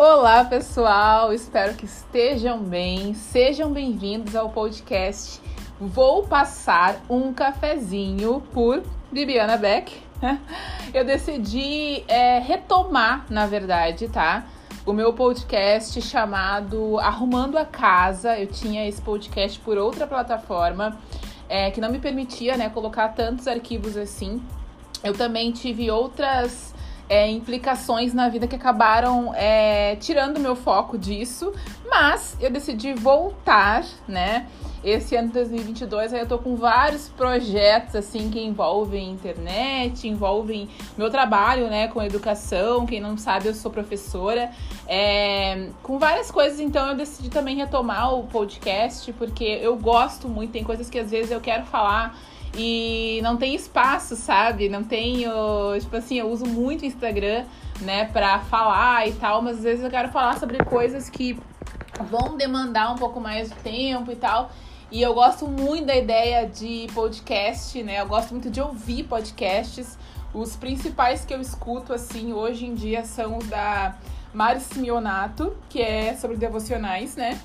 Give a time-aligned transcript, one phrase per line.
[0.00, 1.32] Olá, pessoal!
[1.32, 3.14] Espero que estejam bem.
[3.14, 5.40] Sejam bem-vindos ao podcast
[5.80, 8.80] Vou Passar um Cafezinho por
[9.10, 9.92] Bibiana Beck.
[10.94, 14.46] Eu decidi é, retomar, na verdade, tá?
[14.86, 18.38] O meu podcast chamado Arrumando a Casa.
[18.38, 20.96] Eu tinha esse podcast por outra plataforma
[21.48, 24.40] é, que não me permitia né, colocar tantos arquivos assim.
[25.02, 26.67] Eu também tive outras
[27.08, 31.52] é, implicações na vida que acabaram é, tirando meu foco disso,
[31.88, 34.46] mas eu decidi voltar, né?
[34.84, 40.68] Esse ano de 2022 aí eu tô com vários projetos assim que envolvem internet, envolvem
[40.96, 42.86] meu trabalho, né, com educação.
[42.86, 44.50] Quem não sabe, eu sou professora.
[44.86, 50.52] É, com várias coisas, então eu decidi também retomar o podcast porque eu gosto muito.
[50.52, 52.16] Tem coisas que às vezes eu quero falar
[52.56, 54.68] e não tem espaço, sabe?
[54.68, 55.30] Não tenho.
[55.80, 57.44] Tipo assim, eu uso muito o Instagram,
[57.80, 61.38] né, pra falar e tal, mas às vezes eu quero falar sobre coisas que
[62.10, 64.50] vão demandar um pouco mais de tempo e tal.
[64.90, 68.00] E eu gosto muito da ideia de podcast, né?
[68.00, 69.98] Eu gosto muito de ouvir podcasts.
[70.32, 73.96] Os principais que eu escuto, assim, hoje em dia são os da
[74.32, 77.38] Mari Simeonato, que é sobre devocionais, né?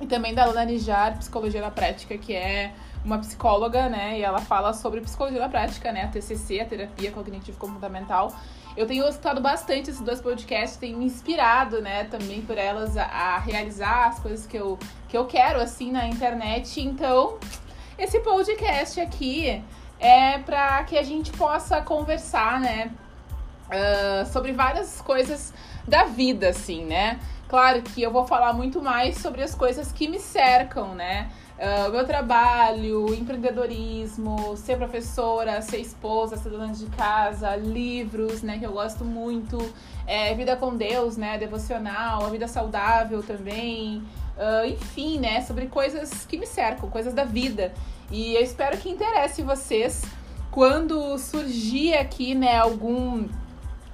[0.00, 2.72] E também da Lana Nijar, Psicologia na Prática, que é
[3.04, 4.18] uma psicóloga, né?
[4.18, 6.04] E ela fala sobre psicologia na prática, né?
[6.04, 8.32] A TCC, a terapia cognitivo comportamental.
[8.76, 13.04] Eu tenho escutado bastante esses dois podcasts, tem me inspirado, né, também por elas a,
[13.04, 14.78] a, realizar as coisas que eu,
[15.08, 16.80] que eu quero, assim, na internet.
[16.80, 17.36] Então,
[17.98, 19.62] esse podcast aqui
[20.00, 22.90] é para que a gente possa conversar, né,
[23.68, 25.52] uh, sobre várias coisas
[25.86, 27.20] da vida, assim, né?
[27.48, 31.30] Claro que eu vou falar muito mais sobre as coisas que me cercam, né?
[31.62, 38.66] Uh, meu trabalho, empreendedorismo, ser professora, ser esposa, ser dona de casa, livros, né, que
[38.66, 39.72] eu gosto muito,
[40.04, 43.98] é, vida com Deus, né, devocional, a vida saudável também,
[44.36, 47.72] uh, enfim, né, sobre coisas que me cercam, coisas da vida.
[48.10, 50.02] E eu espero que interesse vocês
[50.50, 53.28] quando surgir aqui, né, algum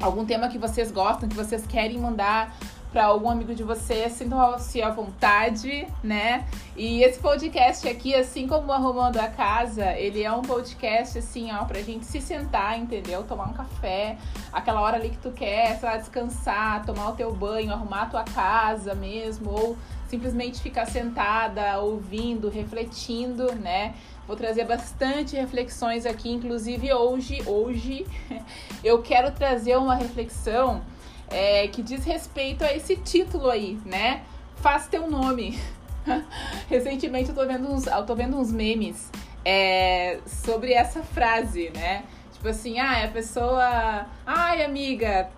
[0.00, 2.56] algum tema que vocês gostam, que vocês querem mandar
[2.90, 6.46] para algum amigo de vocês, sintam-se à vontade, né?
[6.76, 11.64] E esse podcast aqui, assim como Arrumando a Casa, ele é um podcast, assim, ó,
[11.64, 13.24] pra gente se sentar, entendeu?
[13.24, 14.16] Tomar um café,
[14.52, 18.06] aquela hora ali que tu quer, sei lá, descansar, tomar o teu banho, arrumar a
[18.06, 19.76] tua casa mesmo, ou
[20.08, 23.94] simplesmente ficar sentada, ouvindo, refletindo, né?
[24.26, 28.06] Vou trazer bastante reflexões aqui, inclusive hoje, hoje
[28.82, 30.82] eu quero trazer uma reflexão
[31.30, 34.22] é, que diz respeito a esse título aí, né?
[34.56, 35.58] Faz teu nome.
[36.68, 39.10] Recentemente eu tô vendo uns, eu tô vendo uns memes
[39.44, 42.04] é, sobre essa frase, né?
[42.32, 44.06] Tipo assim, ah, a pessoa.
[44.26, 45.28] Ai, amiga.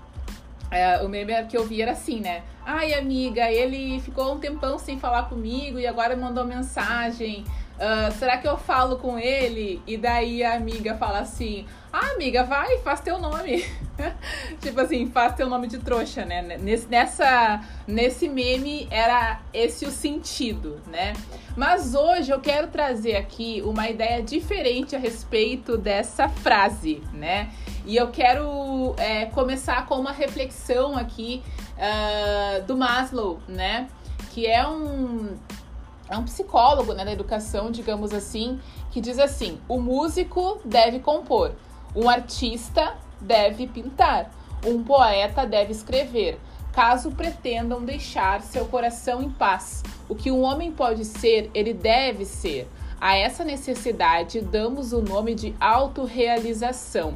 [0.70, 2.42] É, o meme que eu vi era assim, né?
[2.64, 7.44] Ai, amiga, ele ficou um tempão sem falar comigo e agora mandou mensagem.
[7.80, 9.82] Uh, será que eu falo com ele?
[9.86, 13.64] E daí a amiga fala assim: Ah, amiga, vai, faz teu nome.
[14.60, 16.42] tipo assim, faz teu nome de trouxa, né?
[16.58, 21.14] Nesse, nessa, nesse meme era esse o sentido, né?
[21.56, 27.50] Mas hoje eu quero trazer aqui uma ideia diferente a respeito dessa frase, né?
[27.86, 31.42] E eu quero é, começar com uma reflexão aqui
[31.78, 33.88] uh, do Maslow, né?
[34.32, 35.34] Que é um
[36.10, 38.58] é um psicólogo né, da educação, digamos assim,
[38.90, 41.52] que diz assim: o músico deve compor,
[41.94, 44.30] um artista deve pintar,
[44.66, 46.38] um poeta deve escrever,
[46.72, 49.84] caso pretendam deixar seu coração em paz.
[50.08, 52.68] O que um homem pode ser, ele deve ser.
[53.00, 57.14] A essa necessidade damos o nome de autorrealização.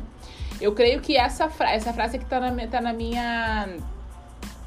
[0.60, 3.68] Eu creio que essa, fra essa frase que está na, tá na minha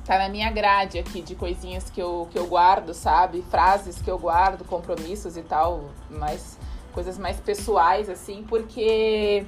[0.08, 3.44] tá na minha grade aqui de coisinhas que eu, que eu guardo, sabe?
[3.52, 6.58] Frases que eu guardo, compromissos e tal, mais
[6.94, 9.46] coisas mais pessoais, assim, porque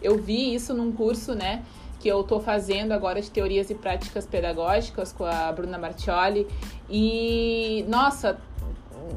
[0.00, 1.64] eu vi isso num curso, né?
[1.98, 6.46] Que eu tô fazendo agora de teorias e práticas pedagógicas com a Bruna Martioli.
[6.88, 8.38] E, nossa,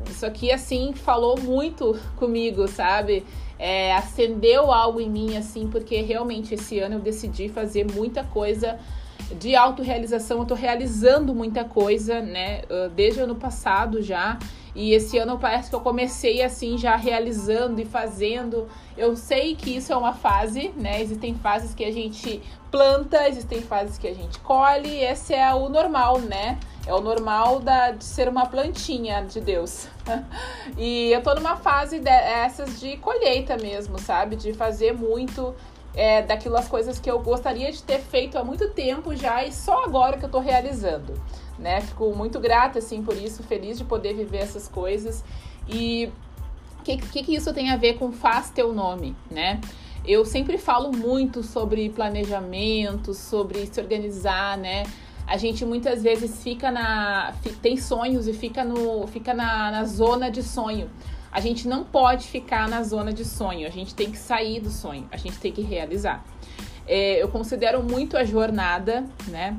[0.10, 3.24] isso aqui, assim, falou muito comigo, sabe?
[3.60, 8.80] É, acendeu algo em mim, assim, porque realmente esse ano eu decidi fazer muita coisa
[9.40, 12.62] de autorrealização, eu tô realizando muita coisa, né?
[12.96, 14.38] Desde o ano passado já.
[14.74, 18.68] E esse ano parece que eu comecei assim, já realizando e fazendo.
[18.98, 21.02] Eu sei que isso é uma fase, né?
[21.02, 25.04] Existem fases que a gente planta, existem fases que a gente colhe.
[25.04, 26.58] Esse é o normal, né?
[26.86, 29.88] É o normal da, de ser uma plantinha de Deus.
[30.78, 34.38] e eu tô numa fase dessas de colheita mesmo, sabe?
[34.38, 35.54] De fazer muito
[35.94, 39.52] é, daquilo as coisas que eu gostaria de ter feito há muito tempo já e
[39.52, 41.14] só agora que eu tô realizando,
[41.60, 41.82] né?
[41.82, 45.24] Fico muito grata, assim, por isso, feliz de poder viver essas coisas.
[45.68, 46.12] E
[46.80, 49.60] o que, que, que isso tem a ver com faz teu nome, né?
[50.06, 54.84] Eu sempre falo muito sobre planejamento, sobre se organizar, né?
[55.28, 57.34] A gente muitas vezes fica na.
[57.62, 60.90] tem sonhos e fica, no, fica na, na zona de sonho.
[61.32, 64.70] A gente não pode ficar na zona de sonho, a gente tem que sair do
[64.70, 66.26] sonho, a gente tem que realizar.
[66.88, 69.58] É, eu considero muito a jornada, né?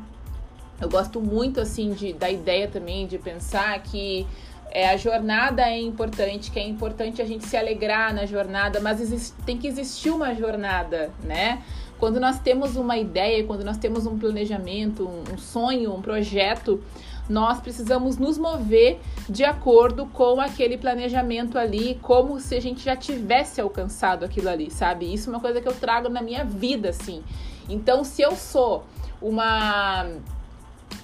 [0.80, 4.26] Eu gosto muito assim de, da ideia também de pensar que
[4.70, 9.00] é, a jornada é importante, que é importante a gente se alegrar na jornada, mas
[9.00, 11.62] existe, tem que existir uma jornada, né?
[11.98, 16.82] Quando nós temos uma ideia, quando nós temos um planejamento, um, um sonho, um projeto,
[17.28, 22.96] nós precisamos nos mover de acordo com aquele planejamento ali, como se a gente já
[22.96, 25.12] tivesse alcançado aquilo ali, sabe?
[25.12, 27.22] Isso é uma coisa que eu trago na minha vida, assim.
[27.68, 28.84] Então, se eu sou
[29.20, 30.06] uma.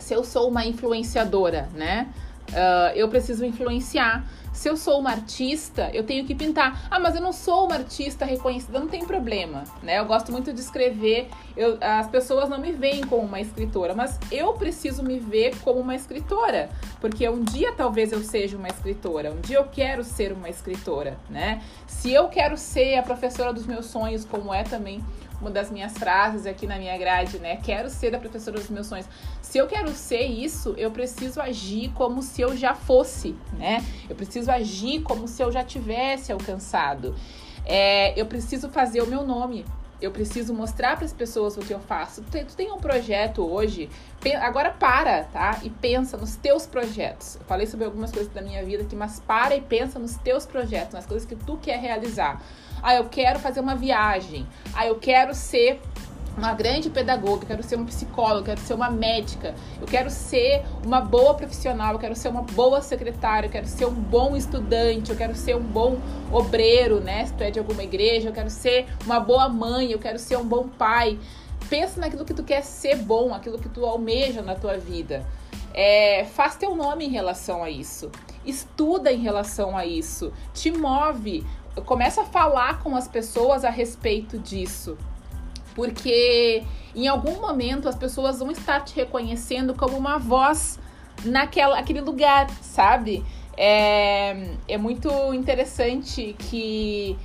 [0.00, 2.08] Se eu sou uma influenciadora, né?
[2.50, 4.26] Uh, eu preciso influenciar.
[4.58, 6.88] Se eu sou uma artista, eu tenho que pintar.
[6.90, 10.00] Ah, mas eu não sou uma artista reconhecida, não tem problema, né?
[10.00, 11.28] Eu gosto muito de escrever.
[11.56, 15.78] Eu, as pessoas não me veem como uma escritora, mas eu preciso me ver como
[15.78, 16.70] uma escritora,
[17.00, 21.16] porque um dia talvez eu seja uma escritora, um dia eu quero ser uma escritora,
[21.30, 21.62] né?
[21.86, 25.04] Se eu quero ser a professora dos meus sonhos, como é também
[25.40, 27.56] uma das minhas frases aqui na minha grade, né?
[27.56, 29.06] Quero ser a professora dos meus sonhos.
[29.40, 33.84] Se eu quero ser isso, eu preciso agir como se eu já fosse, né?
[34.08, 37.14] Eu preciso agir como se eu já tivesse alcançado.
[37.64, 39.64] É, eu preciso fazer o meu nome.
[40.00, 42.22] Eu preciso mostrar para as pessoas o que eu faço.
[42.22, 43.90] Tu tem, tu tem um projeto hoje,
[44.40, 45.58] agora para, tá?
[45.62, 47.36] E pensa nos teus projetos.
[47.36, 50.46] Eu falei sobre algumas coisas da minha vida aqui, mas para e pensa nos teus
[50.46, 52.40] projetos, nas coisas que tu quer realizar.
[52.80, 54.46] Ah, eu quero fazer uma viagem.
[54.72, 55.80] Ah, eu quero ser
[56.36, 61.00] uma grande pedagoga, quero ser uma psicóloga, quero ser uma médica, eu quero ser uma
[61.00, 65.16] boa profissional, eu quero ser uma boa secretária, eu quero ser um bom estudante, eu
[65.16, 65.98] quero ser um bom
[66.32, 67.26] obreiro, né?
[67.26, 70.36] Se tu é de alguma igreja, eu quero ser uma boa mãe, eu quero ser
[70.36, 71.18] um bom pai.
[71.68, 75.26] Pensa naquilo que tu quer ser bom, aquilo que tu almeja na tua vida.
[75.74, 78.10] É, faz teu nome em relação a isso.
[78.44, 80.32] Estuda em relação a isso.
[80.54, 81.44] Te move
[81.82, 84.96] começa a falar com as pessoas a respeito disso.
[85.78, 90.76] Porque em algum momento as pessoas vão estar te reconhecendo como uma voz
[91.24, 93.24] naquela aquele lugar, sabe?
[93.56, 97.16] É, é muito interessante que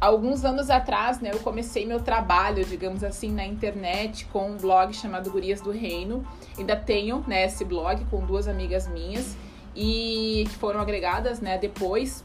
[0.00, 4.92] alguns anos atrás, né, eu comecei meu trabalho, digamos assim, na internet com um blog
[4.92, 6.26] chamado Gurias do Reino.
[6.58, 9.36] Ainda tenho, né, esse blog com duas amigas minhas
[9.76, 12.24] e que foram agregadas, né, depois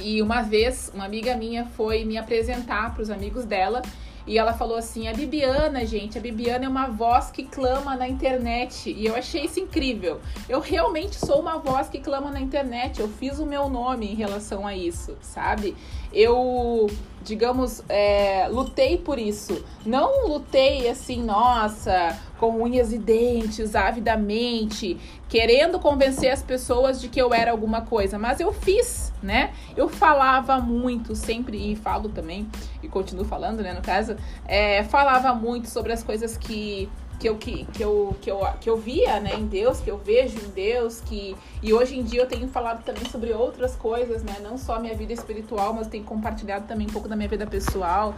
[0.00, 3.82] e uma vez, uma amiga minha foi me apresentar para os amigos dela
[4.26, 8.08] e ela falou assim: a Bibiana, gente, a Bibiana é uma voz que clama na
[8.08, 8.90] internet.
[8.90, 10.20] E eu achei isso incrível.
[10.48, 13.00] Eu realmente sou uma voz que clama na internet.
[13.00, 15.76] Eu fiz o meu nome em relação a isso, sabe?
[16.12, 16.88] Eu,
[17.22, 19.64] digamos, é, lutei por isso.
[19.84, 24.98] Não lutei assim, nossa, com unhas e dentes, avidamente,
[25.28, 29.52] querendo convencer as pessoas de que eu era alguma coisa, mas eu fiz, né?
[29.76, 32.48] Eu falava muito, sempre, e falo também,
[32.82, 34.16] e continuo falando, né, no caso,
[34.46, 36.88] é, falava muito sobre as coisas que
[37.18, 39.96] que eu, que, que, eu, que, eu, que eu via né, em Deus, que eu
[39.96, 44.22] vejo em Deus, que e hoje em dia eu tenho falado também sobre outras coisas,
[44.22, 44.36] né?
[44.42, 48.14] Não só minha vida espiritual, mas tenho compartilhado também um pouco da minha vida pessoal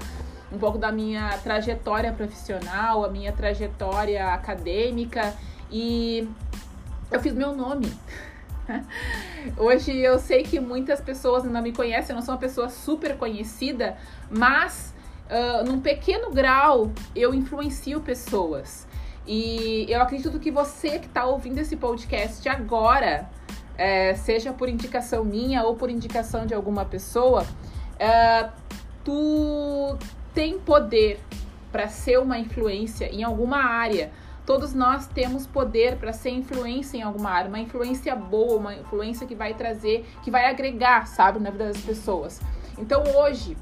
[0.52, 5.34] um pouco da minha trajetória profissional, a minha trajetória acadêmica
[5.70, 6.28] e
[7.10, 7.92] eu fiz meu nome.
[9.56, 13.16] Hoje eu sei que muitas pessoas não me conhecem, eu não sou uma pessoa super
[13.16, 13.96] conhecida,
[14.30, 14.94] mas
[15.28, 18.86] uh, num pequeno grau eu influencio pessoas.
[19.26, 23.28] E eu acredito que você que está ouvindo esse podcast agora,
[23.76, 28.50] é, seja por indicação minha ou por indicação de alguma pessoa, uh,
[29.04, 29.98] tu
[30.38, 31.18] tem poder
[31.72, 34.12] para ser uma influência em alguma área.
[34.46, 39.26] Todos nós temos poder para ser influência em alguma área, uma influência boa, uma influência
[39.26, 42.40] que vai trazer, que vai agregar, sabe, na vida das pessoas.
[42.78, 43.56] Então hoje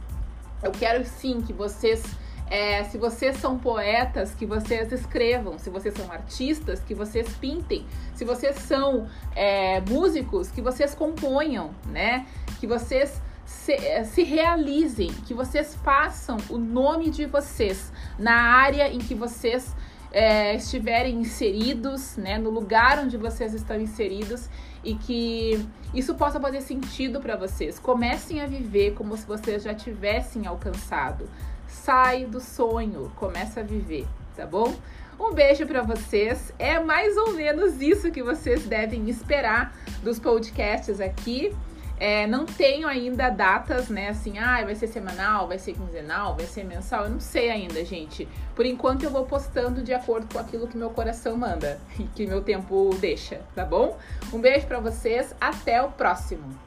[0.62, 2.04] eu quero sim que vocês
[2.50, 5.58] é, se vocês são poetas, que vocês escrevam.
[5.58, 7.86] Se vocês são artistas, que vocês pintem.
[8.14, 12.26] Se vocês são é, músicos, que vocês componham, né?
[12.60, 18.98] Que vocês se, se realizem, que vocês façam o nome de vocês na área em
[18.98, 19.74] que vocês
[20.10, 24.48] é, estiverem inseridos, né, no lugar onde vocês estão inseridos
[24.82, 27.78] e que isso possa fazer sentido para vocês.
[27.78, 31.28] Comecem a viver como se vocês já tivessem alcançado.
[31.68, 34.74] Sai do sonho, começa a viver, tá bom?
[35.18, 36.52] Um beijo para vocês.
[36.58, 41.54] É mais ou menos isso que vocês devem esperar dos podcasts aqui.
[41.98, 44.08] É, não tenho ainda datas, né?
[44.08, 47.04] Assim, ah, vai ser semanal, vai ser quinzenal, vai ser mensal.
[47.04, 48.28] Eu não sei ainda, gente.
[48.54, 52.26] Por enquanto eu vou postando de acordo com aquilo que meu coração manda e que
[52.26, 53.96] meu tempo deixa, tá bom?
[54.32, 55.34] Um beijo para vocês.
[55.40, 56.65] Até o próximo.